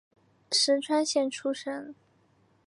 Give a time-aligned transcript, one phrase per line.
[0.51, 1.93] 石川县出身。